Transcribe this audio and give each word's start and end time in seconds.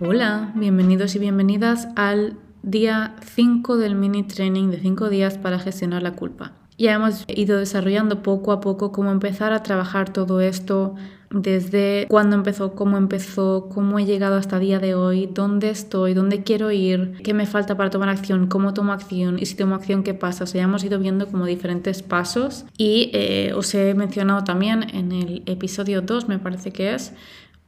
Hola, 0.00 0.52
bienvenidos 0.54 1.14
y 1.14 1.18
bienvenidas 1.18 1.88
al 1.94 2.38
día 2.62 3.14
5 3.20 3.76
del 3.76 3.96
mini 3.96 4.22
training 4.22 4.70
de 4.70 4.80
5 4.80 5.10
días 5.10 5.36
para 5.36 5.58
gestionar 5.58 6.02
la 6.02 6.16
culpa. 6.16 6.52
Ya 6.78 6.94
hemos 6.94 7.24
ido 7.28 7.58
desarrollando 7.58 8.22
poco 8.22 8.52
a 8.52 8.60
poco 8.60 8.92
cómo 8.92 9.10
empezar 9.10 9.52
a 9.52 9.62
trabajar 9.62 10.10
todo 10.10 10.40
esto, 10.40 10.94
desde 11.30 12.06
cuándo 12.08 12.36
empezó, 12.36 12.74
cómo 12.74 12.96
empezó, 12.96 13.68
cómo 13.72 13.98
he 13.98 14.04
llegado 14.04 14.36
hasta 14.36 14.56
el 14.56 14.62
día 14.62 14.78
de 14.78 14.94
hoy, 14.94 15.28
dónde 15.32 15.70
estoy, 15.70 16.14
dónde 16.14 16.42
quiero 16.42 16.70
ir, 16.70 17.14
qué 17.22 17.34
me 17.34 17.46
falta 17.46 17.76
para 17.76 17.90
tomar 17.90 18.08
acción, 18.08 18.46
cómo 18.46 18.74
tomo 18.74 18.92
acción 18.92 19.38
y 19.38 19.46
si 19.46 19.56
tomo 19.56 19.74
acción, 19.74 20.02
qué 20.02 20.14
pasa. 20.14 20.44
O 20.44 20.46
sea, 20.46 20.60
ya 20.60 20.64
hemos 20.64 20.84
ido 20.84 20.98
viendo 20.98 21.26
como 21.28 21.46
diferentes 21.46 22.02
pasos 22.02 22.64
y 22.78 23.10
eh, 23.12 23.52
os 23.54 23.74
he 23.74 23.94
mencionado 23.94 24.44
también 24.44 24.86
en 24.94 25.12
el 25.12 25.42
episodio 25.46 26.02
2, 26.02 26.28
me 26.28 26.38
parece 26.38 26.70
que 26.70 26.94
es, 26.94 27.12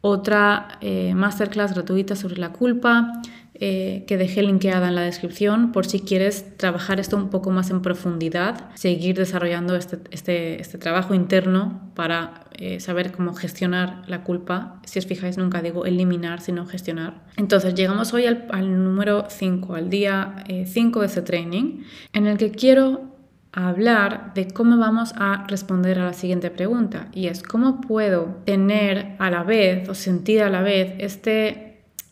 otra 0.01 0.79
eh, 0.80 1.13
masterclass 1.15 1.75
gratuita 1.75 2.15
sobre 2.15 2.37
la 2.37 2.52
culpa 2.52 3.21
eh, 3.61 4.05
que 4.07 4.17
dejé 4.17 4.43
linkeada 4.43 4.89
en 4.89 4.95
la 4.95 5.03
descripción 5.03 5.73
por 5.73 5.87
si 5.87 6.01
quieres 6.01 6.57
trabajar 6.57 7.01
esto 7.01 7.16
un 7.16 7.29
poco 7.29 7.51
más 7.51 7.71
en 7.71 7.83
profundidad, 7.83 8.71
seguir 8.75 9.16
desarrollando 9.16 9.75
este, 9.75 9.99
este, 10.11 10.61
este 10.61 10.79
trabajo 10.79 11.15
interno 11.15 11.91
para 11.95 12.45
eh, 12.52 12.79
saber 12.80 13.11
cómo 13.13 13.35
gestionar 13.35 14.02
la 14.07 14.23
culpa. 14.23 14.80
Si 14.85 14.99
os 14.99 15.07
fijáis, 15.07 15.39
nunca 15.39 15.61
digo 15.61 15.87
eliminar, 15.87 16.41
sino 16.41 16.66
gestionar. 16.66 17.15
Entonces, 17.37 17.75
llegamos 17.75 18.15
hoy 18.15 18.27
al, 18.27 18.85
número 18.85 19.25
5, 19.29 19.75
al 19.75 19.91
día 19.91 20.45
5 20.65 21.01
de 21.01 21.07
este 21.07 21.23
training, 21.23 21.82
en 22.13 22.27
el 22.27 22.38
que 22.38 22.52
quiero 22.52 23.09
hablar 23.52 24.32
de 24.35 24.49
cómo 24.49 24.77
vamos 24.77 25.15
a 25.16 25.45
responder 25.49 25.99
a 25.99 26.04
la 26.04 26.13
siguiente 26.13 26.51
pregunta 26.51 27.09
y 27.13 27.27
es 27.27 27.43
cómo 27.43 27.80
puedo 27.80 28.37
tener 28.45 29.16
a 29.19 29.30
la 29.30 29.43
vez 29.43 29.88
o 29.88 29.95
sentir 29.95 30.43
a 30.43 30.51
la 30.51 30.63
vez 30.63 30.95
este, 30.99 31.68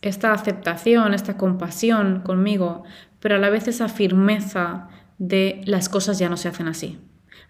esta 0.09 0.33
aceptación, 0.33 1.15
esta 1.15 1.37
compasión 1.37 2.21
conmigo, 2.21 2.85
pero 3.21 3.37
a 3.37 3.39
la 3.39 3.51
vez 3.51 3.69
esa 3.69 3.89
firmeza 3.89 4.89
de 5.19 5.63
las 5.65 5.89
cosas 5.89 6.19
ya 6.19 6.29
no 6.29 6.37
se 6.37 6.49
hacen 6.49 6.69
así. 6.69 6.99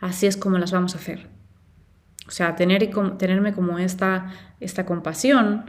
Así 0.01 0.27
es 0.27 0.37
como 0.37 0.59
las 0.59 0.73
vamos 0.73 0.95
a 0.95 0.98
hacer. 0.98 1.29
O 2.27 2.31
sea, 2.31 2.57
tener, 2.57 2.91
tenerme 3.19 3.53
como 3.53 3.79
esta, 3.79 4.33
esta 4.61 4.85
compasión 4.85 5.65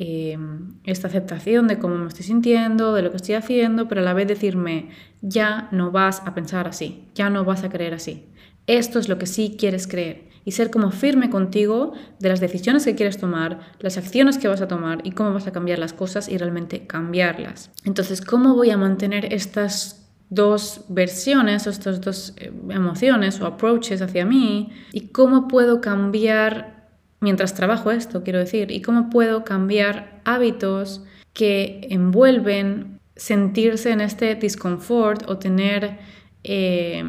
Em, 0.00 0.74
esta 0.84 1.08
aceptación 1.08 1.66
de 1.66 1.80
cómo 1.80 1.96
me 1.96 2.06
estoy 2.06 2.24
sintiendo, 2.24 2.94
de 2.94 3.02
lo 3.02 3.10
que 3.10 3.16
estoy 3.16 3.34
haciendo, 3.34 3.88
pero 3.88 4.00
a 4.00 4.04
la 4.04 4.14
vez 4.14 4.28
decirme, 4.28 4.90
ya 5.22 5.68
no 5.72 5.90
vas 5.90 6.22
a 6.24 6.34
pensar 6.34 6.68
así, 6.68 7.08
ya 7.16 7.30
no 7.30 7.44
vas 7.44 7.64
a 7.64 7.68
creer 7.68 7.94
así. 7.94 8.24
Esto 8.68 9.00
es 9.00 9.08
lo 9.08 9.18
que 9.18 9.26
sí 9.26 9.56
quieres 9.58 9.88
creer. 9.88 10.27
Y 10.48 10.52
ser 10.52 10.70
como 10.70 10.90
firme 10.90 11.28
contigo 11.28 11.92
de 12.20 12.30
las 12.30 12.40
decisiones 12.40 12.86
que 12.86 12.94
quieres 12.94 13.18
tomar, 13.18 13.58
las 13.80 13.98
acciones 13.98 14.38
que 14.38 14.48
vas 14.48 14.62
a 14.62 14.66
tomar 14.66 15.00
y 15.04 15.10
cómo 15.10 15.34
vas 15.34 15.46
a 15.46 15.52
cambiar 15.52 15.78
las 15.78 15.92
cosas 15.92 16.26
y 16.26 16.38
realmente 16.38 16.86
cambiarlas. 16.86 17.70
Entonces, 17.84 18.22
¿cómo 18.22 18.54
voy 18.54 18.70
a 18.70 18.78
mantener 18.78 19.30
estas 19.34 20.08
dos 20.30 20.86
versiones 20.88 21.66
o 21.66 21.70
estas 21.70 22.00
dos 22.00 22.32
eh, 22.38 22.50
emociones 22.70 23.42
o 23.42 23.46
approaches 23.46 24.00
hacia 24.00 24.24
mí 24.24 24.70
y 24.90 25.08
cómo 25.08 25.48
puedo 25.48 25.82
cambiar 25.82 26.88
mientras 27.20 27.52
trabajo 27.52 27.90
esto, 27.90 28.22
quiero 28.22 28.38
decir, 28.38 28.70
y 28.70 28.80
cómo 28.80 29.10
puedo 29.10 29.44
cambiar 29.44 30.22
hábitos 30.24 31.02
que 31.34 31.88
envuelven 31.90 33.00
sentirse 33.16 33.90
en 33.90 34.00
este 34.00 34.34
disconfort 34.34 35.28
o 35.28 35.36
tener 35.36 35.98
eh, 36.44 37.04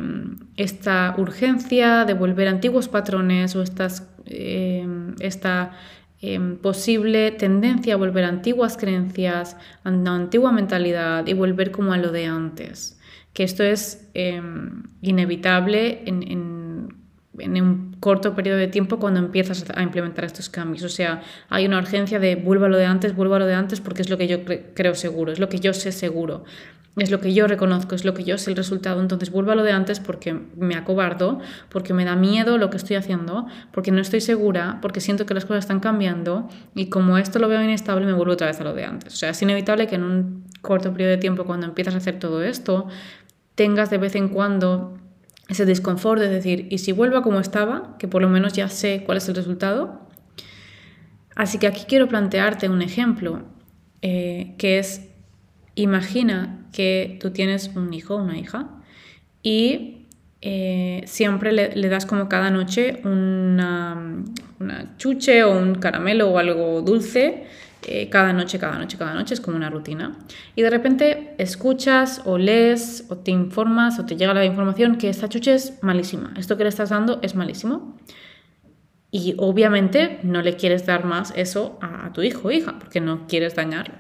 esta 0.58 1.16
urgencia 1.18 2.06
de 2.06 2.14
volver 2.14 2.48
a 2.48 2.52
antiguos 2.52 2.88
patrones 2.88 3.56
o 3.56 3.62
estas, 3.62 4.08
eh, 4.26 4.88
esta 5.20 5.72
eh, 6.22 6.40
posible 6.62 7.32
tendencia 7.32 7.94
a 7.94 7.98
volver 7.98 8.26
a 8.26 8.30
antiguas 8.30 8.76
creencias, 8.78 9.56
a 9.84 9.90
una 9.90 10.16
antigua 10.16 10.52
mentalidad 10.52 11.26
y 11.28 11.34
volver 11.34 11.72
como 11.72 11.94
a 11.94 11.98
lo 11.98 12.12
de 12.12 12.26
antes. 12.26 13.00
Que 13.34 13.44
esto 13.44 13.64
es 13.64 14.10
inevitable 15.02 16.02
en 16.06 16.90
en 17.40 17.62
un 17.62 17.96
corto 18.00 18.36
periodo 18.36 18.58
de 18.58 18.68
tiempo 18.68 19.00
cuando 19.00 19.20
empiezas 19.20 19.66
a 19.74 19.82
implementar 19.82 20.26
estos 20.26 20.50
cambios. 20.50 20.84
O 20.84 20.90
sea, 20.90 21.22
hay 21.50 21.66
una 21.66 21.78
urgencia 21.78 22.20
de 22.20 22.36
vuelva 22.36 22.68
lo 22.68 22.78
de 22.78 22.86
antes, 22.86 23.16
vuelva 23.16 23.40
lo 23.40 23.46
de 23.46 23.54
antes 23.54 23.82
porque 23.82 24.02
es 24.02 24.10
lo 24.10 24.18
que 24.18 24.28
yo 24.28 24.40
creo 24.74 24.96
seguro, 24.96 25.32
es 25.32 25.40
lo 25.40 25.50
que 25.50 25.60
yo 25.60 25.74
sé 25.74 25.92
seguro, 25.92 26.44
es 27.02 27.12
lo 27.12 27.20
que 27.20 27.34
yo 27.34 27.48
reconozco, 27.48 27.96
es 27.96 28.06
lo 28.06 28.14
que 28.14 28.24
yo 28.24 28.38
sé 28.38 28.52
el 28.52 28.58
resultado. 28.58 29.02
Entonces 29.02 29.32
vuelva 29.32 29.54
a 29.54 29.56
lo 29.56 29.64
de 29.64 29.72
antes 29.72 30.00
porque 30.00 30.34
me 30.56 30.76
acobardo, 30.76 31.40
porque 31.70 31.94
me 31.94 32.06
da 32.06 32.16
miedo 32.16 32.58
lo 32.58 32.70
que 32.70 32.78
estoy 32.78 32.96
haciendo, 32.96 33.48
porque 33.72 33.92
no 33.92 34.02
estoy 34.02 34.22
segura, 34.22 34.80
porque 34.82 35.02
siento 35.02 35.26
que 35.26 35.34
las 35.34 35.46
cosas 35.46 35.66
están 35.66 35.80
cambiando 35.80 36.50
y 36.76 36.90
como 36.90 37.18
esto 37.18 37.40
lo 37.40 37.48
veo 37.48 37.64
inestable 37.64 38.06
me 38.06 38.14
vuelvo 38.14 38.34
otra 38.34 38.48
vez 38.48 38.60
a 38.62 38.64
lo 38.64 38.74
de 38.74 38.86
antes. 38.86 39.14
O 39.14 39.18
sea, 39.18 39.30
es 39.30 39.42
inevitable 39.42 39.88
que 39.88 39.96
en 39.96 40.04
un 40.04 40.46
corto 40.62 40.92
periodo 40.92 41.12
de 41.12 41.18
tiempo 41.18 41.46
cuando 41.46 41.66
empiezas 41.66 41.96
a 41.96 41.98
hacer 41.98 42.20
todo 42.20 42.44
esto, 42.44 42.88
tengas 43.56 43.90
de 43.90 43.98
vez 43.98 44.16
en 44.16 44.30
cuando 44.30 44.98
ese 45.50 45.66
desconfort 45.66 46.22
de 46.22 46.30
decir, 46.30 46.68
¿y 46.70 46.78
si 46.78 46.92
vuelvo 46.92 47.22
como 47.22 47.40
estaba? 47.40 47.98
Que 47.98 48.08
por 48.08 48.22
lo 48.22 48.30
menos 48.30 48.54
ya 48.54 48.70
sé 48.70 49.04
cuál 49.06 49.18
es 49.18 49.28
el 49.28 49.36
resultado. 49.36 50.08
Así 51.36 51.58
que 51.58 51.68
aquí 51.68 51.86
quiero 51.88 52.08
plantearte 52.08 52.70
un 52.70 52.82
ejemplo, 52.82 53.44
eh, 54.02 54.56
que 54.58 54.78
es, 54.80 55.09
imagina 55.82 56.66
que 56.72 57.18
tú 57.22 57.32
tienes 57.32 57.72
un 57.76 57.94
hijo 57.94 58.16
una 58.16 58.38
hija 58.38 58.70
y 59.44 60.08
eh, 60.42 61.04
siempre 61.06 61.52
le, 61.52 61.90
das 61.90 62.06
como 62.06 62.30
cada 62.30 62.50
noche 62.50 63.02
una, 63.04 64.24
chuche 64.98 65.44
o 65.44 65.58
un 65.58 65.76
caramelo 65.76 66.30
o 66.30 66.38
algo 66.38 66.82
dulce 66.82 67.46
eh, 67.86 68.10
cada 68.10 68.34
noche, 68.34 68.60
cada 68.60 68.78
noche, 68.78 68.98
cada 68.98 69.14
noche, 69.14 69.34
es 69.34 69.42
como 69.42 69.56
una 69.56 69.70
rutina. 69.70 70.18
Y 70.56 70.62
de 70.62 70.70
repente 70.70 71.36
escuchas 71.38 72.22
o 72.26 72.38
lees 72.38 73.06
o 73.10 73.18
te 73.18 73.32
informas 73.32 74.00
o 74.00 74.06
te 74.06 74.18
llega 74.18 74.34
la 74.34 74.46
información 74.46 74.98
que 74.98 75.10
esta 75.10 75.30
chuche 75.30 75.54
es 75.54 75.82
malísima, 75.82 76.34
esto 76.38 76.58
que 76.58 76.64
le 76.64 76.70
estás 76.70 76.90
dando 76.90 77.20
es 77.22 77.36
malísimo. 77.36 77.98
Y 79.12 79.36
obviamente 79.38 80.20
no 80.24 80.42
le 80.42 80.56
quieres 80.56 80.86
dar 80.86 81.04
más 81.04 81.34
eso 81.36 81.80
a, 81.82 82.14
tu 82.14 82.22
hijo 82.22 82.50
o 82.50 82.52
hija, 82.52 82.78
porque 82.78 83.02
no 83.02 83.28
quieres 83.28 83.56
dañarlo. 83.56 83.96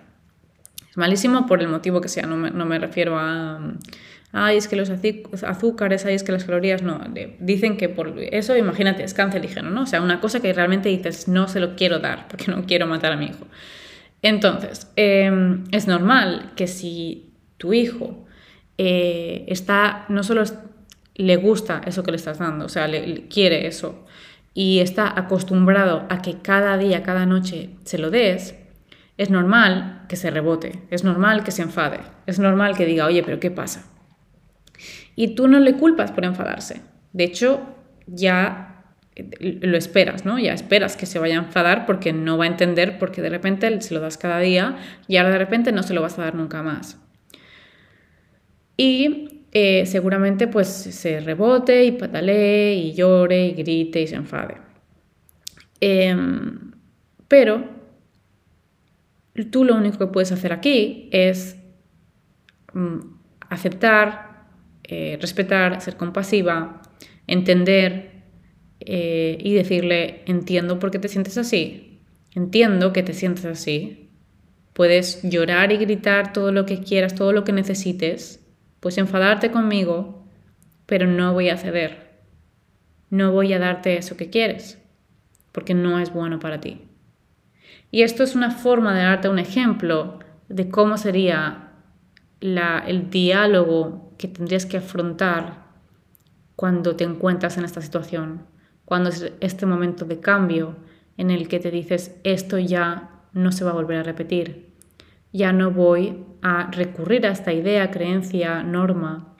Malísimo 0.99 1.47
por 1.47 1.61
el 1.61 1.69
motivo 1.69 2.01
que 2.01 2.09
sea, 2.09 2.25
no 2.25 2.35
me, 2.35 2.51
no 2.51 2.65
me 2.65 2.77
refiero 2.77 3.17
a, 3.17 3.57
ay, 4.33 4.57
es 4.57 4.67
que 4.67 4.75
los 4.75 4.91
azúcares, 5.43 6.05
ay, 6.05 6.15
es 6.15 6.23
que 6.23 6.33
las 6.33 6.43
calorías, 6.43 6.83
no. 6.83 6.99
Dicen 7.39 7.77
que 7.77 7.87
por 7.87 8.19
eso, 8.19 8.57
imagínate, 8.57 9.03
es 9.03 9.13
cancerígeno, 9.13 9.69
¿no? 9.69 9.83
O 9.83 9.85
sea, 9.85 10.01
una 10.01 10.19
cosa 10.19 10.41
que 10.41 10.51
realmente 10.51 10.89
dices, 10.89 11.29
no 11.29 11.47
se 11.47 11.61
lo 11.61 11.77
quiero 11.77 11.99
dar 11.99 12.27
porque 12.27 12.51
no 12.51 12.65
quiero 12.65 12.85
matar 12.85 13.13
a 13.13 13.15
mi 13.15 13.27
hijo. 13.27 13.47
Entonces, 14.21 14.91
em, 14.97 15.63
es 15.71 15.87
normal 15.87 16.51
que 16.57 16.67
si 16.67 17.31
tu 17.57 17.71
hijo 17.71 18.25
eh, 18.77 19.45
está, 19.47 20.05
no 20.09 20.23
solo 20.23 20.43
le 21.15 21.35
gusta 21.37 21.81
eso 21.85 22.03
que 22.03 22.11
le 22.11 22.17
estás 22.17 22.39
dando, 22.39 22.65
o 22.65 22.69
sea, 22.69 22.89
le, 22.89 23.27
quiere 23.29 23.67
eso, 23.67 24.05
y 24.53 24.79
está 24.79 25.17
acostumbrado 25.17 26.05
a 26.09 26.21
que 26.21 26.41
cada 26.41 26.77
día, 26.77 27.03
cada 27.03 27.25
noche 27.25 27.69
se 27.85 27.97
lo 27.97 28.09
des, 28.11 28.55
es 29.19 29.29
normal 29.29 30.05
que 30.07 30.15
se 30.15 30.31
rebote, 30.31 30.79
es 30.89 31.03
normal 31.03 31.43
que 31.43 31.51
se 31.51 31.61
enfade, 31.61 31.99
es 32.25 32.39
normal 32.39 32.77
que 32.77 32.85
diga, 32.85 33.05
oye, 33.05 33.21
pero 33.21 33.37
¿qué 33.37 33.51
pasa? 33.51 33.85
Y 35.17 35.35
tú 35.35 35.49
no 35.49 35.59
le 35.59 35.73
culpas 35.73 36.11
por 36.11 36.23
enfadarse. 36.23 36.81
De 37.11 37.25
hecho, 37.25 37.59
ya 38.07 38.85
eh, 39.17 39.59
lo 39.61 39.75
esperas, 39.75 40.23
¿no? 40.23 40.39
Ya 40.39 40.53
esperas 40.53 40.95
que 40.95 41.05
se 41.05 41.19
vaya 41.19 41.35
a 41.35 41.43
enfadar 41.43 41.85
porque 41.85 42.13
no 42.13 42.37
va 42.37 42.45
a 42.45 42.47
entender 42.47 42.97
porque 42.97 43.21
de 43.21 43.29
repente 43.29 43.81
se 43.81 43.93
lo 43.93 43.99
das 43.99 44.17
cada 44.17 44.39
día 44.39 44.77
y 45.09 45.17
ahora 45.17 45.31
de 45.31 45.39
repente 45.39 45.73
no 45.73 45.83
se 45.83 45.93
lo 45.93 46.01
vas 46.01 46.17
a 46.17 46.21
dar 46.21 46.35
nunca 46.35 46.63
más. 46.63 46.97
Y 48.77 49.43
eh, 49.51 49.85
seguramente 49.85 50.47
pues 50.47 50.69
se 50.69 51.19
rebote 51.19 51.83
y 51.83 51.91
patalee 51.91 52.73
y 52.75 52.93
llore 52.93 53.47
y 53.47 53.51
grite 53.51 54.01
y 54.01 54.07
se 54.07 54.15
enfade. 54.15 54.55
Em, 55.81 56.71
pero 57.27 57.78
tú 59.51 59.63
lo 59.63 59.75
único 59.75 59.97
que 59.97 60.07
puedes 60.07 60.31
hacer 60.31 60.53
aquí 60.53 61.09
es 61.11 61.57
mm, 62.73 62.99
aceptar 63.49 64.29
eh, 64.91 65.19
respetar, 65.21 65.81
ser 65.81 65.97
compasiva, 65.97 66.81
entender 67.27 68.23
eh, 68.79 69.37
y 69.39 69.53
decirle, 69.53 70.23
entiendo 70.25 70.79
por 70.79 70.89
qué 70.89 70.97
te 70.97 71.07
sientes 71.07 71.37
así, 71.37 72.01
entiendo 72.33 72.91
que 72.91 73.03
te 73.03 73.13
sientes 73.13 73.45
así. 73.45 74.09
Puedes 74.73 75.21
llorar 75.21 75.71
y 75.71 75.77
gritar 75.77 76.33
todo 76.33 76.51
lo 76.51 76.65
que 76.65 76.81
quieras, 76.81 77.13
todo 77.13 77.33
lo 77.33 77.43
que 77.43 77.51
necesites, 77.51 78.43
puedes 78.79 78.97
enfadarte 78.97 79.51
conmigo, 79.51 80.25
pero 80.87 81.05
no 81.05 81.33
voy 81.33 81.49
a 81.49 81.57
ceder. 81.57 82.09
No 83.11 83.31
voy 83.31 83.53
a 83.53 83.59
darte 83.59 83.95
eso 83.95 84.17
que 84.17 84.31
quieres, 84.31 84.79
porque 85.51 85.75
no 85.75 85.99
es 85.99 86.11
bueno 86.11 86.39
para 86.39 86.59
ti. 86.59 86.81
Y 87.91 88.03
esto 88.03 88.23
es 88.23 88.35
una 88.35 88.51
forma 88.51 88.93
de 88.93 89.03
darte 89.03 89.29
un 89.29 89.39
ejemplo 89.39 90.19
de 90.47 90.69
cómo 90.69 90.97
sería 90.97 91.71
el 92.39 93.09
diálogo 93.09 94.13
que 94.17 94.27
tendrías 94.27 94.65
que 94.65 94.77
afrontar 94.77 95.67
cuando 96.55 96.95
te 96.95 97.03
encuentras 97.03 97.57
en 97.57 97.65
esta 97.65 97.81
situación, 97.81 98.45
cuando 98.85 99.09
es 99.09 99.31
este 99.39 99.65
momento 99.65 100.05
de 100.05 100.19
cambio 100.19 100.75
en 101.17 101.31
el 101.31 101.47
que 101.47 101.59
te 101.59 101.71
dices 101.71 102.15
esto 102.23 102.57
ya 102.57 103.09
no 103.33 103.51
se 103.51 103.63
va 103.63 103.71
a 103.71 103.75
volver 103.75 103.97
a 103.97 104.03
repetir, 104.03 104.73
ya 105.31 105.51
no 105.51 105.71
voy 105.71 106.25
a 106.41 106.69
recurrir 106.71 107.25
a 107.25 107.31
esta 107.31 107.53
idea, 107.53 107.91
creencia, 107.91 108.63
norma, 108.63 109.35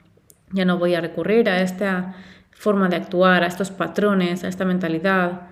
ya 0.52 0.64
no 0.64 0.78
voy 0.78 0.94
a 0.94 1.00
recurrir 1.00 1.48
a 1.48 1.62
esta 1.62 2.14
forma 2.50 2.88
de 2.88 2.96
actuar, 2.96 3.44
a 3.44 3.46
estos 3.46 3.70
patrones, 3.70 4.44
a 4.44 4.48
esta 4.48 4.64
mentalidad, 4.64 5.48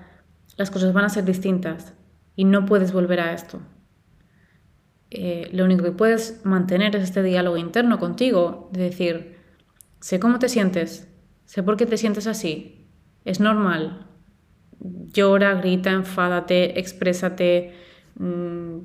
las 0.56 0.70
cosas 0.70 0.92
van 0.92 1.04
a 1.04 1.08
ser 1.08 1.24
distintas 1.24 1.94
y 2.38 2.44
no 2.44 2.66
puedes 2.66 2.92
volver 2.92 3.18
a 3.18 3.32
esto. 3.32 3.60
Eh, 5.10 5.48
lo 5.52 5.64
único 5.64 5.82
que 5.82 5.90
puedes 5.90 6.40
mantener 6.44 6.94
es 6.94 7.02
este 7.02 7.24
diálogo 7.24 7.56
interno 7.56 7.98
contigo, 7.98 8.70
de 8.72 8.84
decir, 8.84 9.38
sé 9.98 10.20
cómo 10.20 10.38
te 10.38 10.48
sientes, 10.48 11.08
sé 11.46 11.64
por 11.64 11.76
qué 11.76 11.84
te 11.84 11.96
sientes 11.96 12.28
así, 12.28 12.86
es 13.24 13.40
normal, 13.40 14.06
llora, 14.78 15.54
grita, 15.54 15.90
enfádate, 15.90 16.78
exprésate, 16.78 17.74
mm, 18.14 18.82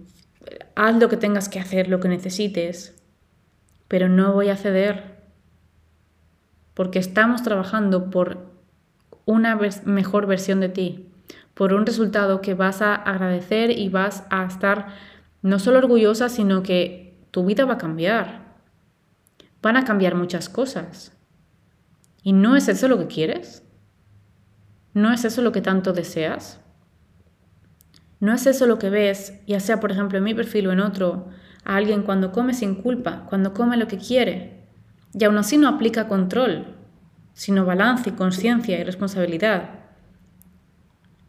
haz 0.73 0.99
lo 0.99 1.07
que 1.07 1.17
tengas 1.17 1.47
que 1.47 1.59
hacer, 1.59 1.89
lo 1.89 1.99
que 1.99 2.07
necesites, 2.07 3.03
pero 3.87 4.09
no 4.09 4.33
voy 4.33 4.49
a 4.49 4.57
ceder, 4.57 5.29
porque 6.73 6.97
estamos 6.97 7.43
trabajando 7.43 8.09
por 8.09 8.51
una 9.25 9.59
mejor 9.85 10.25
versión 10.25 10.59
de 10.59 10.69
ti, 10.69 11.12
por 11.53 11.73
un 11.73 11.85
resultado 11.85 12.41
que 12.41 12.53
vas 12.53 12.81
a 12.81 12.95
agradecer 12.95 13.77
y 13.77 13.89
vas 13.89 14.25
a 14.29 14.45
estar 14.45 14.87
no 15.41 15.59
solo 15.59 15.79
orgullosa, 15.79 16.29
sino 16.29 16.63
que 16.63 17.27
tu 17.31 17.45
vida 17.45 17.65
va 17.65 17.75
a 17.75 17.77
cambiar. 17.77 18.43
Van 19.61 19.77
a 19.77 19.85
cambiar 19.85 20.15
muchas 20.15 20.49
cosas. 20.49 21.15
¿Y 22.23 22.33
no 22.33 22.55
es 22.55 22.67
eso 22.67 22.87
lo 22.87 22.97
que 22.97 23.07
quieres? 23.07 23.63
¿No 24.93 25.11
es 25.11 25.25
eso 25.25 25.41
lo 25.41 25.51
que 25.51 25.61
tanto 25.61 25.93
deseas? 25.93 26.61
¿No 28.19 28.33
es 28.33 28.45
eso 28.47 28.65
lo 28.67 28.79
que 28.79 28.89
ves, 28.89 29.33
ya 29.47 29.59
sea 29.59 29.79
por 29.79 29.91
ejemplo 29.91 30.17
en 30.17 30.23
mi 30.23 30.33
perfil 30.33 30.67
o 30.67 30.71
en 30.71 30.79
otro, 30.79 31.27
a 31.65 31.75
alguien 31.75 32.03
cuando 32.03 32.31
come 32.31 32.53
sin 32.53 32.75
culpa, 32.75 33.25
cuando 33.27 33.53
come 33.53 33.75
lo 33.75 33.87
que 33.87 33.97
quiere? 33.97 34.63
Y 35.13 35.23
aún 35.25 35.37
así 35.37 35.57
no 35.57 35.67
aplica 35.67 36.07
control, 36.07 36.77
sino 37.33 37.65
balance 37.65 38.09
y 38.09 38.13
conciencia 38.13 38.79
y 38.79 38.83
responsabilidad. 38.83 39.82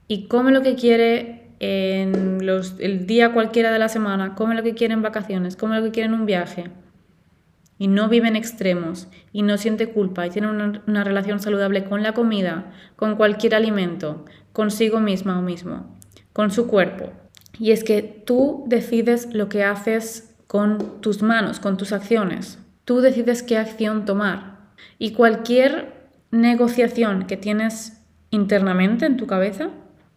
Y 0.09 0.29
come 0.29 0.53
lo 0.53 0.63
que 0.63 0.75
quiere 0.75 1.45
en 1.61 2.45
los, 2.45 2.77
el 2.79 3.07
día 3.07 3.33
cualquiera 3.33 3.73
de 3.73 3.79
la 3.79 3.89
semana, 3.89 4.35
come 4.35 4.55
lo 4.55 4.63
que 4.63 4.75
quiere 4.75 4.95
en 4.95 5.03
vacaciones, 5.03 5.57
come 5.57 5.79
lo 5.79 5.85
que 5.85 5.93
quiere 5.93 6.09
en 6.09 6.15
un 6.15 6.27
viaje. 6.27 6.71
Y 7.79 7.89
no 7.89 8.09
vive 8.09 8.29
en 8.29 8.37
extremos 8.37 9.09
y 9.33 9.43
no 9.43 9.57
siente 9.57 9.89
culpa 9.89 10.27
y 10.27 10.31
tiene 10.31 10.49
una, 10.49 10.83
una 10.87 11.05
relación 11.05 11.41
saludable 11.41 11.85
con 11.85 12.03
la 12.03 12.13
comida, 12.13 12.73
con 12.97 13.17
cualquier 13.17 13.55
alimento, 13.55 14.25
consigo 14.53 15.01
misma 15.01 15.39
o 15.39 15.43
mismo, 15.43 15.97
con 16.33 16.51
su 16.51 16.67
cuerpo. 16.67 17.13
Y 17.59 17.73
es 17.73 17.83
que 17.83 18.03
tú 18.03 18.65
decides 18.67 19.33
lo 19.33 19.49
que 19.49 19.65
haces 19.65 20.35
con 20.47 21.01
tus 21.01 21.23
manos, 21.23 21.61
con 21.61 21.77
tus 21.77 21.93
acciones. 21.93 22.59
Tú 22.85 23.01
decides 23.01 23.43
qué 23.43 23.59
acción 23.59 24.05
tomar. 24.05 24.59
Y 24.99 25.13
cualquier 25.13 25.93
negociación 26.31 27.27
que 27.27 27.37
tienes 27.37 28.01
internamente 28.31 29.07
en 29.07 29.17
tu 29.17 29.27
cabeza 29.27 29.71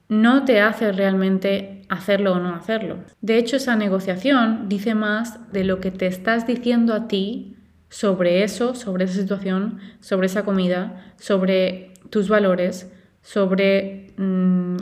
no 0.10 0.46
te 0.46 0.62
hace 0.62 0.92
realmente 0.92 1.82
hacerlo 1.90 2.34
o 2.34 2.40
no 2.40 2.56
hacerlo. 2.56 2.98
De 3.22 3.38
hecho, 3.38 3.58
esa 3.58 3.76
negociación 3.76 4.70
dice 4.70 4.96
más 4.96 5.52
de 5.52 5.64
lo 5.64 5.80
que 5.80 5.92
te 5.92 6.08
estás 6.08 6.48
diciendo 6.48 6.94
a 6.94 7.08
ti 7.08 7.56
sobre 7.90 8.44
eso, 8.44 8.76
sobre 8.76 9.06
esa 9.06 9.20
situación, 9.20 9.80
sobre 10.00 10.28
esa 10.28 10.44
comida, 10.44 11.14
sobre 11.18 11.94
tus 12.10 12.30
valores, 12.30 12.92
sobre 13.22 14.14
mm, 14.18 14.78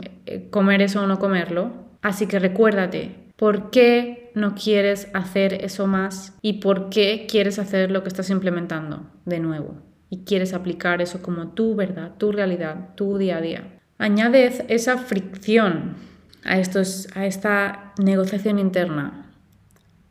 comer 0.50 0.82
eso 0.82 1.02
o 1.02 1.06
no 1.06 1.18
comerlo. 1.18 1.72
Así 2.02 2.26
que 2.26 2.38
recuérdate, 2.38 3.32
¿por 3.36 3.70
qué 3.70 4.26
no 4.36 4.54
quieres 4.54 5.08
hacer 5.14 5.64
eso 5.64 5.86
más 5.86 6.36
y 6.42 6.60
por 6.60 6.90
qué 6.90 7.26
quieres 7.28 7.58
hacer 7.58 7.90
lo 7.90 8.02
que 8.02 8.08
estás 8.08 8.28
implementando 8.28 9.10
de 9.24 9.40
nuevo. 9.40 9.76
Y 10.10 10.24
quieres 10.24 10.52
aplicar 10.52 11.00
eso 11.00 11.22
como 11.22 11.48
tu 11.48 11.74
verdad, 11.74 12.12
tu 12.18 12.32
realidad, 12.32 12.94
tu 12.96 13.16
día 13.16 13.38
a 13.38 13.40
día. 13.40 13.75
Añade 13.98 14.66
esa 14.68 14.98
fricción 14.98 15.96
a, 16.44 16.58
estos, 16.58 17.08
a 17.14 17.26
esta 17.26 17.92
negociación 17.98 18.58
interna, 18.58 19.32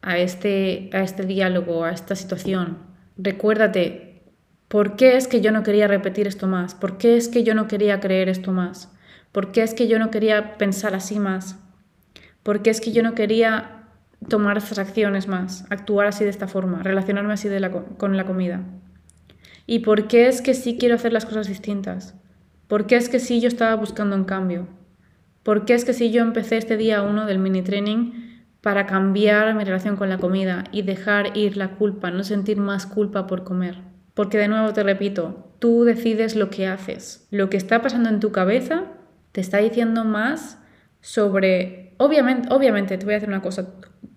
a 0.02 0.18
este, 0.18 0.90
a 0.94 1.02
este 1.02 1.26
diálogo, 1.26 1.84
a 1.84 1.92
esta 1.92 2.16
situación. 2.16 2.78
Recuérdate, 3.18 4.24
¿por 4.68 4.96
qué 4.96 5.18
es 5.18 5.28
que 5.28 5.42
yo 5.42 5.52
no 5.52 5.64
quería 5.64 5.88
repetir 5.88 6.28
esto 6.28 6.48
más? 6.48 6.76
¿Por 6.76 6.98
qué 6.98 7.18
es 7.18 7.28
que 7.28 7.44
yo 7.44 7.54
no 7.56 7.68
quería 7.68 8.00
creer 8.00 8.30
esto 8.30 8.52
más? 8.52 8.92
¿Por 9.32 9.52
qué 9.52 9.64
es 9.64 9.74
que 9.74 9.88
yo 9.88 10.00
no 10.00 10.12
quería 10.12 10.58
pensar 10.58 10.96
así 10.96 11.20
más? 11.20 11.58
¿Por 12.44 12.62
qué 12.62 12.70
es 12.70 12.82
que 12.82 12.92
yo 12.92 13.04
no 13.04 13.16
quería 13.16 13.76
tomar 14.30 14.58
estas 14.58 14.80
acciones 14.80 15.28
más, 15.28 15.66
actuar 15.70 16.08
así 16.08 16.24
de 16.24 16.30
esta 16.30 16.48
forma, 16.48 16.84
relacionarme 16.84 17.34
así 17.34 17.50
con 17.98 18.18
la 18.18 18.26
comida. 18.26 18.62
¿Y 19.68 19.80
por 19.80 20.08
qué 20.08 20.28
es 20.28 20.42
que 20.42 20.54
sí 20.54 20.78
quiero 20.78 20.96
hacer 20.96 21.14
las 21.14 21.26
cosas 21.26 21.48
distintas? 21.48 22.16
¿Por 22.68 22.88
qué 22.88 22.96
es 22.96 23.10
que 23.10 23.20
sí 23.20 23.42
yo 23.42 23.48
estaba 23.48 23.76
buscando 23.76 24.16
un 24.16 24.26
cambio? 24.26 24.68
¿Por 25.44 25.66
qué 25.66 25.74
es 25.74 25.86
que 25.86 25.94
sí 25.94 26.12
yo 26.12 26.22
empecé 26.22 26.58
este 26.58 26.78
día 26.78 27.02
uno 27.02 27.26
del 27.26 27.40
mini 27.40 27.62
training 27.62 28.44
para 28.62 28.86
cambiar 28.88 29.54
mi 29.54 29.64
relación 29.64 29.96
con 29.96 30.10
la 30.10 30.18
comida 30.18 30.64
y 30.72 30.82
dejar 30.82 31.38
ir 31.38 31.58
la 31.58 31.76
culpa, 31.76 32.10
no 32.10 32.24
sentir 32.24 32.58
más 32.58 32.86
culpa 32.86 33.28
por 33.28 33.44
comer? 33.44 33.78
Porque 34.14 34.38
de 34.38 34.48
nuevo 34.48 34.74
te 34.74 34.82
repito, 34.82 35.54
tú 35.60 35.84
decides 35.84 36.36
lo 36.36 36.50
que 36.50 36.68
haces. 36.68 37.28
Lo 37.32 37.50
que 37.50 37.58
está 37.58 37.82
pasando 37.82 38.10
en 38.10 38.20
tu 38.20 38.32
cabeza 38.32 38.86
te 39.32 39.42
está 39.42 39.58
diciendo 39.60 40.04
más 40.04 40.58
sobre... 41.02 41.94
Obviamente, 41.98 42.50
obviamente, 42.52 42.98
te 42.98 43.06
voy 43.06 43.14
a 43.14 43.18
decir 43.18 43.30
una 43.30 43.42
cosa 43.42 43.68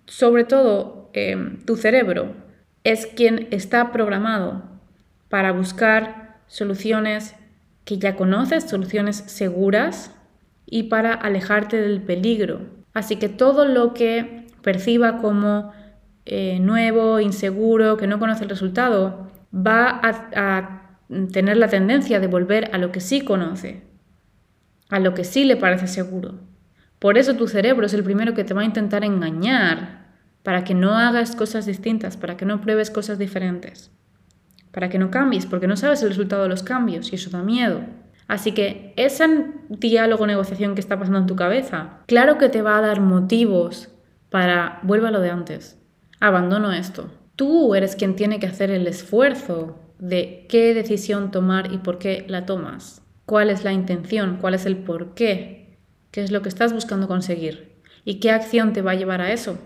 sobre 0.09 0.43
todo 0.43 1.11
em, 1.13 1.63
tu 1.65 1.75
cerebro, 1.75 2.33
es 2.83 3.05
quien 3.05 3.47
está 3.51 3.91
programado 3.91 4.63
para 5.29 5.51
buscar 5.51 6.39
soluciones 6.47 7.35
que 7.89 7.97
ya 7.97 8.15
conoces, 8.15 8.65
soluciones 8.65 9.15
seguras 9.15 10.15
y 10.67 10.83
para 10.83 11.11
alejarte 11.11 11.81
del 11.81 12.03
peligro. 12.03 12.61
Así 12.93 13.15
que 13.15 13.29
todo 13.29 13.65
lo 13.65 13.95
que 13.95 14.45
perciba 14.61 15.17
como 15.17 15.71
eh, 16.27 16.59
nuevo, 16.59 17.19
inseguro, 17.19 17.97
que 17.97 18.05
no 18.05 18.19
conoce 18.19 18.43
el 18.43 18.51
resultado, 18.51 19.31
va 19.51 19.99
a 20.03 20.99
tener 21.31 21.57
la 21.57 21.67
tendencia 21.67 22.19
de 22.19 22.27
volver 22.27 22.69
a 22.73 22.77
lo 22.77 22.91
que 22.91 22.99
sí 22.99 23.21
conoce, 23.21 23.81
a 24.89 24.99
lo 24.99 25.15
que 25.15 25.23
sí 25.23 25.43
le 25.43 25.57
parece 25.57 25.87
seguro. 25.87 26.35
Por 26.99 27.17
eso 27.17 27.37
tu 27.37 27.47
cerebro 27.47 27.87
es 27.87 27.95
el 27.95 28.03
primero 28.03 28.35
que 28.35 28.43
te 28.43 28.53
va 28.53 28.61
a 28.61 28.65
intentar 28.65 29.03
engañar 29.03 30.09
para 30.43 30.63
que 30.63 30.75
no 30.75 30.95
hagas 30.95 31.35
cosas 31.35 31.65
distintas, 31.65 32.17
para 32.17 32.37
que 32.37 32.45
no 32.45 32.61
pruebes 32.61 32.91
cosas 32.91 33.17
diferentes, 33.17 33.89
para 34.71 34.89
que 34.89 34.99
no 34.99 35.11
cambies, 35.11 35.45
porque 35.45 35.67
no 35.67 35.77
sabes 35.77 36.01
el 36.03 36.09
resultado 36.09 36.43
de 36.43 36.49
los 36.49 36.63
cambios 36.63 37.11
y 37.11 37.15
eso 37.15 37.29
da 37.29 37.43
miedo. 37.43 37.81
Así 38.27 38.51
que 38.51 38.93
ese 38.95 39.25
diálogo, 39.69 40.27
negociación 40.27 40.75
que 40.75 40.81
está 40.81 40.99
pasando 40.99 41.19
en 41.19 41.25
tu 41.25 41.35
cabeza, 41.35 42.01
claro 42.05 42.37
que 42.37 42.49
te 42.49 42.61
va 42.61 42.77
a 42.77 42.81
dar 42.81 43.01
motivos 43.01 43.89
para 44.29 44.79
vuelva 44.83 45.07
a 45.07 45.11
lo 45.11 45.19
de 45.19 45.31
antes, 45.31 45.79
abandono 46.19 46.71
esto. 46.71 47.09
Tú 47.35 47.73
eres 47.73 47.95
quien 47.95 48.15
tiene 48.15 48.39
que 48.39 48.47
hacer 48.47 48.69
el 48.69 48.85
esfuerzo 48.85 49.79
de 49.97 50.45
qué 50.47 50.73
decisión 50.73 51.31
tomar 51.31 51.73
y 51.73 51.79
por 51.79 51.97
qué 51.97 52.25
la 52.27 52.45
tomas. 52.45 53.01
¿Cuál 53.25 53.49
es 53.49 53.63
la 53.63 53.73
intención? 53.73 54.37
¿Cuál 54.39 54.53
es 54.53 54.65
el 54.65 54.77
por 54.77 55.13
qué? 55.13 55.79
¿Qué 56.11 56.23
es 56.23 56.31
lo 56.31 56.41
que 56.41 56.49
estás 56.49 56.73
buscando 56.73 57.07
conseguir? 57.07 57.81
¿Y 58.05 58.19
qué 58.19 58.31
acción 58.31 58.73
te 58.73 58.81
va 58.81 58.91
a 58.91 58.95
llevar 58.95 59.21
a 59.21 59.31
eso? 59.31 59.57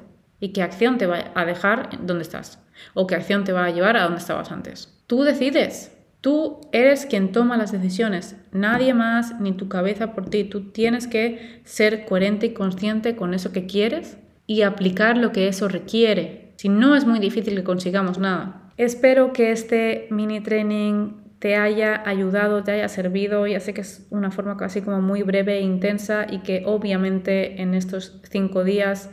¿Y 0.44 0.50
qué 0.50 0.62
acción 0.62 0.98
te 0.98 1.08
va 1.08 1.32
a 1.36 1.46
dejar 1.46 2.06
donde 2.06 2.24
estás? 2.24 2.60
¿O 2.94 3.08
qué 3.08 3.16
acción 3.16 3.46
te 3.46 3.54
va 3.54 3.64
a 3.64 3.70
llevar 3.70 3.96
a 3.96 4.04
donde 4.04 4.20
estabas 4.20 4.52
antes? 4.52 4.94
Tú 5.08 5.24
decides. 5.24 5.96
Tú 6.20 6.60
eres 6.74 7.06
quien 7.06 7.32
toma 7.32 7.56
las 7.56 7.72
decisiones, 7.72 8.36
nadie 8.52 8.94
más 8.94 9.40
ni 9.40 9.54
tu 9.54 9.70
cabeza 9.70 10.12
por 10.12 10.30
ti. 10.30 10.44
Tú 10.44 10.72
tienes 10.72 11.08
que 11.08 11.62
ser 11.64 12.04
coherente 12.04 12.48
y 12.48 12.54
consciente 12.54 13.16
con 13.16 13.34
eso 13.34 13.54
que 13.54 13.68
quieres 13.68 14.18
y 14.46 14.64
aplicar 14.64 15.18
lo 15.18 15.32
que 15.32 15.48
eso 15.48 15.70
requiere. 15.70 16.52
Si 16.58 16.68
no 16.68 16.94
es 16.94 17.06
muy 17.06 17.20
difícil 17.20 17.56
que 17.56 17.64
consigamos 17.64 18.18
nada. 18.18 18.70
Espero 18.76 19.32
que 19.32 19.54
este 19.54 20.08
mini 20.10 20.42
training 20.42 21.14
te 21.40 21.56
haya 21.56 22.04
ayudado, 22.06 22.66
te 22.66 22.74
haya 22.74 22.90
servido. 22.90 23.48
Ya 23.48 23.62
sé 23.62 23.74
que 23.74 23.80
es 23.80 24.08
una 24.10 24.30
forma 24.30 24.58
casi 24.58 24.82
como 24.82 25.02
muy 25.02 25.24
breve 25.24 25.60
e 25.60 25.62
intensa 25.62 26.28
y 26.30 26.40
que 26.40 26.64
obviamente 26.66 27.62
en 27.62 27.76
estos 27.76 28.20
cinco 28.30 28.66
días 28.66 29.10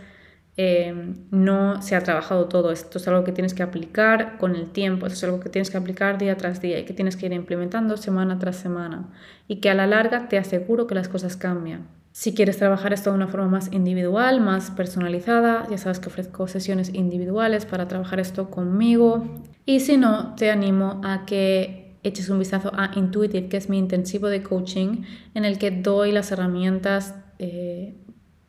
eh, 0.56 1.14
no 1.30 1.80
se 1.82 1.96
ha 1.96 2.02
trabajado 2.02 2.46
todo. 2.46 2.72
Esto 2.72 2.98
es 2.98 3.08
algo 3.08 3.24
que 3.24 3.32
tienes 3.32 3.54
que 3.54 3.62
aplicar 3.62 4.38
con 4.38 4.56
el 4.56 4.70
tiempo, 4.70 5.06
esto 5.06 5.16
es 5.16 5.24
algo 5.24 5.40
que 5.40 5.48
tienes 5.48 5.70
que 5.70 5.78
aplicar 5.78 6.18
día 6.18 6.36
tras 6.36 6.60
día 6.60 6.78
y 6.78 6.84
que 6.84 6.92
tienes 6.92 7.16
que 7.16 7.26
ir 7.26 7.32
implementando 7.32 7.96
semana 7.96 8.38
tras 8.38 8.56
semana. 8.56 9.08
Y 9.48 9.56
que 9.56 9.70
a 9.70 9.74
la 9.74 9.86
larga 9.86 10.28
te 10.28 10.38
aseguro 10.38 10.86
que 10.86 10.94
las 10.94 11.08
cosas 11.08 11.36
cambian. 11.36 11.88
Si 12.12 12.34
quieres 12.34 12.58
trabajar 12.58 12.92
esto 12.92 13.10
de 13.10 13.16
una 13.16 13.28
forma 13.28 13.48
más 13.48 13.72
individual, 13.72 14.40
más 14.40 14.70
personalizada, 14.72 15.66
ya 15.70 15.78
sabes 15.78 16.00
que 16.00 16.08
ofrezco 16.08 16.48
sesiones 16.48 16.92
individuales 16.92 17.66
para 17.66 17.86
trabajar 17.86 18.18
esto 18.18 18.50
conmigo. 18.50 19.24
Y 19.64 19.80
si 19.80 19.96
no, 19.96 20.34
te 20.34 20.50
animo 20.50 21.00
a 21.04 21.24
que 21.24 21.98
eches 22.02 22.28
un 22.28 22.38
vistazo 22.38 22.72
a 22.74 22.90
Intuitive, 22.96 23.48
que 23.48 23.56
es 23.56 23.68
mi 23.68 23.78
intensivo 23.78 24.28
de 24.28 24.42
coaching, 24.42 25.04
en 25.34 25.44
el 25.44 25.58
que 25.58 25.70
doy 25.70 26.12
las 26.12 26.32
herramientas 26.32 27.14
eh, 27.38 27.94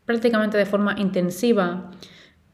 prácticamente 0.06 0.58
de 0.58 0.66
forma 0.66 0.96
intensiva 0.98 1.92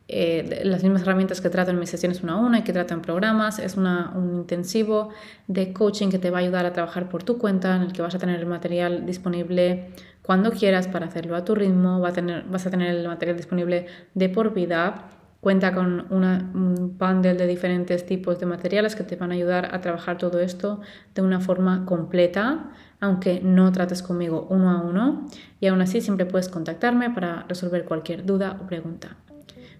eh, 0.09 0.61
las 0.63 0.83
mismas 0.83 1.01
herramientas 1.01 1.41
que 1.41 1.49
trato 1.49 1.71
en 1.71 1.79
mis 1.79 1.89
sesiones 1.89 2.23
una 2.23 2.33
a 2.33 2.35
una 2.37 2.59
y 2.59 2.61
que 2.63 2.71
trato 2.71 2.93
en 2.93 3.01
programas. 3.01 3.59
Es 3.59 3.75
un 3.75 4.35
intensivo 4.35 5.09
de 5.47 5.73
coaching 5.73 6.09
que 6.09 6.17
te 6.17 6.29
va 6.29 6.37
a 6.37 6.41
ayudar 6.41 6.65
a 6.65 6.71
trabajar 6.71 7.09
por 7.09 7.23
tu 7.23 7.37
cuenta, 7.37 7.75
en 7.75 7.81
el 7.81 7.91
que 7.91 8.01
vas 8.01 8.15
a 8.15 8.19
tener 8.19 8.39
el 8.39 8.45
material 8.45 9.05
disponible 9.05 9.89
cuando 10.21 10.51
quieras 10.51 10.87
para 10.87 11.07
hacerlo 11.07 11.35
a 11.35 11.43
tu 11.43 11.55
ritmo, 11.55 12.05
a 12.05 12.13
tener, 12.13 12.43
vas 12.45 12.65
a 12.65 12.69
tener 12.69 12.95
el 12.95 13.07
material 13.07 13.35
disponible 13.35 13.87
de 14.13 14.29
por 14.29 14.53
vida. 14.53 15.09
Cuenta 15.41 15.73
con 15.73 16.11
un 16.11 16.95
bundle 16.97 17.35
de 17.35 17.47
diferentes 17.47 18.05
tipos 18.05 18.39
de 18.39 18.45
materiales 18.45 18.95
que 18.95 19.03
te 19.03 19.15
van 19.15 19.31
a 19.31 19.35
ayudar 19.35 19.73
a 19.73 19.81
trabajar 19.81 20.17
todo 20.17 20.39
esto 20.39 20.81
de 21.13 21.21
una 21.21 21.39
forma 21.39 21.85
completa, 21.85 22.71
aunque 22.99 23.39
no 23.41 23.71
trates 23.71 24.01
conmigo 24.01 24.47
uno 24.49 24.71
a 24.71 24.81
uno. 24.81 25.25
Y 25.59 25.67
aún 25.67 25.81
así 25.81 26.01
siempre 26.01 26.25
puedes 26.25 26.49
contactarme 26.49 27.09
para 27.11 27.45
resolver 27.47 27.85
cualquier 27.85 28.25
duda 28.25 28.57
o 28.61 28.67
pregunta. 28.67 29.15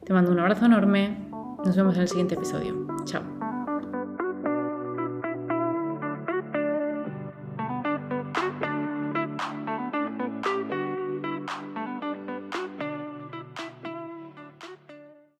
Te 0.05 0.13
mando 0.13 0.31
un 0.31 0.39
abrazo 0.39 0.65
enorme. 0.65 1.17
Nos 1.65 1.75
vemos 1.75 1.95
en 1.95 2.03
el 2.03 2.07
siguiente 2.07 2.35
episodio. 2.35 2.87
Chao. 3.05 3.36